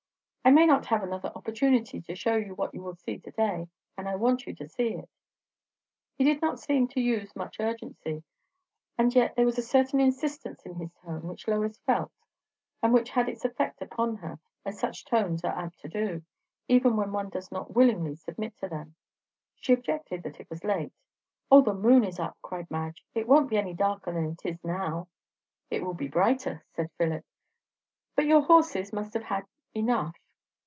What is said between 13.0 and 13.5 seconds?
had its